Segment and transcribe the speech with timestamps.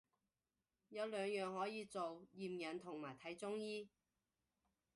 [0.89, 3.87] 有兩樣可以做，驗孕同埋睇中醫